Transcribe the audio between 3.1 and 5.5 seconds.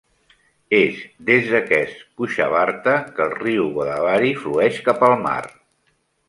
que el riu Godavari flueix cap al mar.